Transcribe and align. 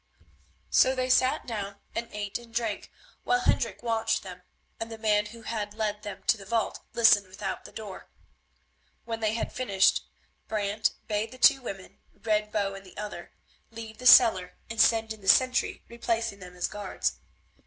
So 0.71 0.95
they 0.95 1.11
sat 1.11 1.45
down 1.45 1.75
and 1.93 2.09
ate 2.11 2.39
and 2.39 2.51
drank 2.51 2.89
while 3.23 3.41
Hendrik 3.41 3.83
watched 3.83 4.23
them, 4.23 4.41
and 4.79 4.91
the 4.91 4.97
man 4.97 5.27
who 5.27 5.43
had 5.43 5.75
led 5.75 6.01
them 6.01 6.23
to 6.25 6.37
the 6.37 6.43
vault 6.45 6.79
listened 6.95 7.27
without 7.27 7.65
the 7.65 7.71
door. 7.71 8.09
When 9.05 9.19
they 9.19 9.35
had 9.35 9.53
finished, 9.53 10.07
Brant 10.47 10.95
bade 11.07 11.31
the 11.31 11.37
two 11.37 11.61
women, 11.61 11.99
Red 12.15 12.51
Bow 12.51 12.73
and 12.73 12.83
the 12.83 12.97
other, 12.97 13.33
leave 13.69 13.99
the 13.99 14.07
cellar 14.07 14.55
and 14.71 14.81
send 14.81 15.13
in 15.13 15.21
the 15.21 15.27
sentry, 15.29 15.83
replacing 15.87 16.41
him 16.41 16.55
as 16.55 16.67
guards. 16.67 17.19